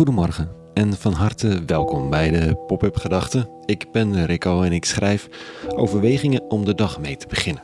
[0.00, 3.48] Goedemorgen en van harte welkom bij de Pop-up Gedachten.
[3.64, 5.28] Ik ben Rico en ik schrijf
[5.68, 7.62] overwegingen om de dag mee te beginnen.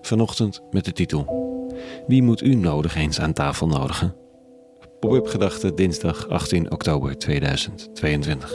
[0.00, 1.26] Vanochtend met de titel
[2.06, 4.14] Wie moet u nodig eens aan tafel nodigen?
[5.00, 8.50] Pop-up Gedachten dinsdag 18 oktober 2022.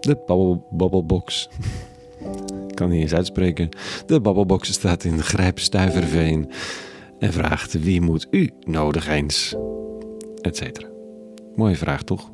[0.00, 0.18] De
[0.70, 1.48] babbelbox.
[2.68, 3.68] Ik kan niet eens uitspreken.
[4.06, 6.50] De babbelbox staat in Grijpstuiverveen
[7.24, 9.54] en vraagt wie moet u nodig eens,
[10.40, 10.88] etcetera.
[11.54, 12.30] Mooie vraag toch?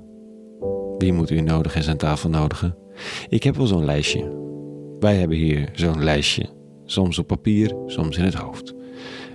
[0.98, 2.77] Wie moet u nodig eens aan tafel nodigen?
[3.29, 4.38] Ik heb wel zo'n lijstje.
[5.01, 6.48] Wij hebben hier zo'n lijstje.
[6.84, 8.74] Soms op papier, soms in het hoofd.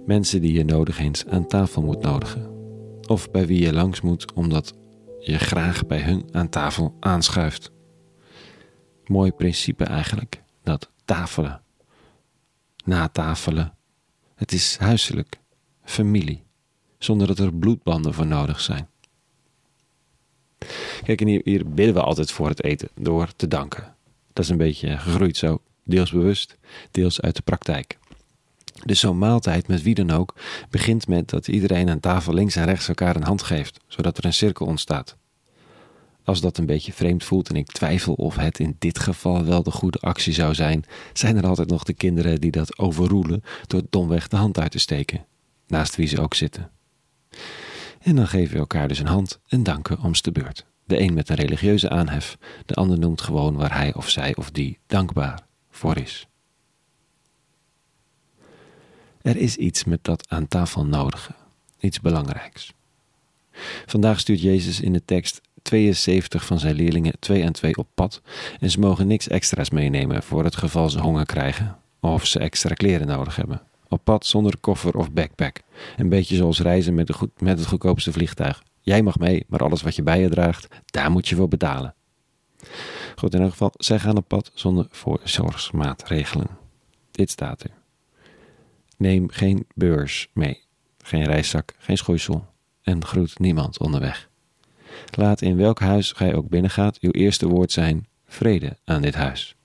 [0.05, 2.49] Mensen die je nodig eens aan tafel moet nodigen.
[3.07, 4.73] Of bij wie je langs moet omdat
[5.19, 7.71] je graag bij hun aan tafel aanschuift.
[9.05, 11.61] Mooi principe eigenlijk, dat tafelen.
[12.85, 13.73] Natafelen.
[14.35, 15.43] Het is huiselijk,
[15.85, 16.43] familie,
[16.97, 18.87] zonder dat er bloedbanden voor nodig zijn.
[21.03, 23.95] Kijk, hier, hier bidden we altijd voor het eten, door te danken.
[24.33, 26.57] Dat is een beetje gegroeid zo, deels bewust,
[26.91, 27.97] deels uit de praktijk.
[28.85, 30.35] Dus zo'n maaltijd met wie dan ook
[30.69, 34.25] begint met dat iedereen aan tafel links en rechts elkaar een hand geeft, zodat er
[34.25, 35.17] een cirkel ontstaat.
[36.23, 39.63] Als dat een beetje vreemd voelt en ik twijfel of het in dit geval wel
[39.63, 43.81] de goede actie zou zijn, zijn er altijd nog de kinderen die dat overroelen door
[43.89, 45.25] domweg de hand uit te steken,
[45.67, 46.71] naast wie ze ook zitten.
[48.01, 50.65] En dan geven we elkaar dus een hand en danken om de beurt.
[50.85, 54.51] De een met een religieuze aanhef, de ander noemt gewoon waar hij of zij of
[54.51, 56.27] die dankbaar voor is.
[59.21, 61.31] Er is iets met dat aan tafel nodige,
[61.79, 62.73] iets belangrijks.
[63.85, 68.21] Vandaag stuurt Jezus in de tekst 72 van zijn leerlingen twee en twee op pad
[68.59, 72.73] en ze mogen niks extra's meenemen voor het geval ze honger krijgen of ze extra
[72.73, 73.61] kleren nodig hebben.
[73.95, 75.61] Op pad zonder koffer of backpack.
[75.97, 78.63] Een beetje zoals reizen met, de goed, met het goedkoopste vliegtuig.
[78.81, 81.95] Jij mag mee, maar alles wat je bij je draagt, daar moet je voor betalen.
[83.15, 86.47] Goed, in elk geval, zij gaan op pad zonder voorzorgsmaatregelen.
[87.11, 87.71] Dit staat er.
[88.97, 90.61] Neem geen beurs mee,
[90.97, 92.45] geen reiszak, geen schoeisel
[92.81, 94.29] en groet niemand onderweg.
[95.17, 99.55] Laat in welk huis gij ook binnengaat uw eerste woord zijn vrede aan dit huis.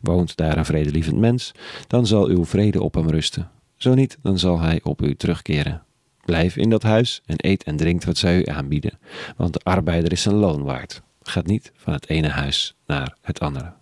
[0.00, 1.52] Woont daar een vredelievend mens,
[1.86, 3.50] dan zal uw vrede op hem rusten.
[3.76, 5.82] Zo niet, dan zal hij op u terugkeren.
[6.24, 8.98] Blijf in dat huis en eet en drinkt wat zij u aanbieden,
[9.36, 11.02] want de arbeider is zijn loon waard.
[11.22, 13.72] Gaat niet van het ene huis naar het andere.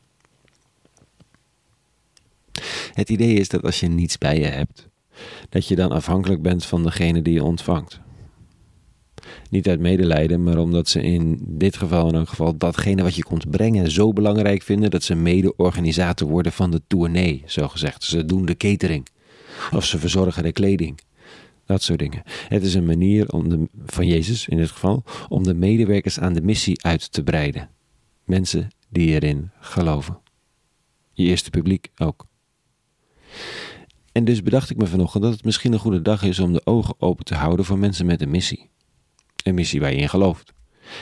[2.93, 4.89] Het idee is dat als je niets bij je hebt,
[5.49, 8.01] dat je dan afhankelijk bent van degene die je ontvangt.
[9.51, 13.23] Niet uit medelijden, maar omdat ze in dit geval in elk geval datgene wat je
[13.23, 18.05] komt brengen zo belangrijk vinden dat ze mede-organisator worden van de tournee, zo gezegd.
[18.05, 19.07] Ze doen de catering.
[19.73, 21.01] Of ze verzorgen de kleding.
[21.67, 22.23] Dat soort dingen.
[22.49, 26.33] Het is een manier om de, van Jezus in dit geval om de medewerkers aan
[26.33, 27.69] de missie uit te breiden.
[28.25, 30.19] Mensen die erin geloven.
[31.13, 32.27] Je eerste publiek ook.
[34.13, 36.67] En dus bedacht ik me vanochtend dat het misschien een goede dag is om de
[36.67, 38.71] ogen open te houden voor mensen met een missie
[39.53, 40.53] missie waar je in gelooft.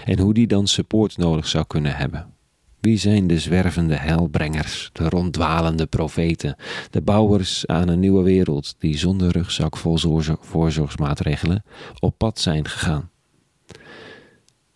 [0.04, 2.34] En hoe die dan support nodig zou kunnen hebben.
[2.80, 6.56] Wie zijn de zwervende heilbrengers, de ronddwalende profeten,
[6.90, 9.98] de bouwers aan een nieuwe wereld die zonder rugzak vol
[10.40, 11.64] voorzorgsmaatregelen
[12.00, 13.10] op pad zijn gegaan?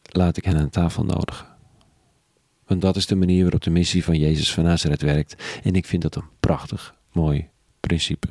[0.02, 1.46] Laat ik hen aan tafel nodigen.
[2.66, 5.86] Want dat is de manier waarop de missie van Jezus van Nazareth werkt en ik
[5.86, 7.48] vind dat een prachtig, mooi
[7.80, 8.28] principe.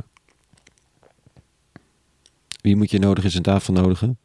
[2.62, 4.18] Wie moet je nodig eens aan tafel nodigen?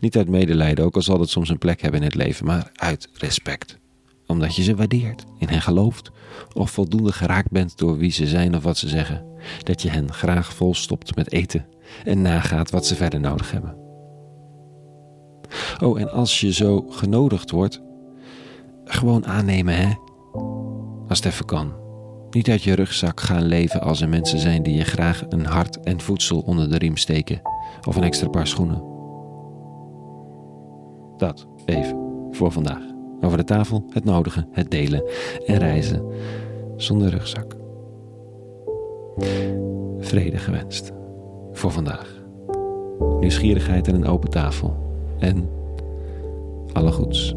[0.00, 2.70] Niet uit medelijden, ook al zal het soms een plek hebben in het leven, maar
[2.74, 3.78] uit respect.
[4.26, 6.10] Omdat je ze waardeert, in hen gelooft
[6.52, 9.24] of voldoende geraakt bent door wie ze zijn of wat ze zeggen.
[9.62, 11.66] Dat je hen graag volstopt met eten
[12.04, 13.76] en nagaat wat ze verder nodig hebben.
[15.82, 17.80] Oh, en als je zo genodigd wordt,
[18.84, 19.94] gewoon aannemen hè.
[21.08, 21.74] Als het even kan.
[22.30, 25.80] Niet uit je rugzak gaan leven als er mensen zijn die je graag een hart
[25.80, 27.40] en voedsel onder de riem steken
[27.88, 28.95] of een extra paar schoenen.
[31.16, 31.96] Dat even
[32.30, 32.82] voor vandaag.
[33.20, 35.04] Over de tafel, het nodige, het delen
[35.46, 36.04] en reizen
[36.76, 37.56] zonder rugzak.
[39.98, 40.92] Vrede gewenst
[41.52, 42.24] voor vandaag.
[43.20, 44.76] Nieuwsgierigheid en een open tafel.
[45.18, 45.48] En
[46.72, 47.34] alle goeds.